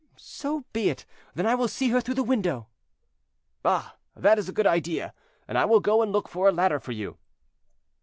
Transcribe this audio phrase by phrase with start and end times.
[0.17, 1.05] "So be it;
[1.35, 2.65] then I will see her through the window."
[3.63, 3.97] "Ah!
[4.15, 5.13] that is a good idea,
[5.47, 7.17] and I will go and look for a ladder for you."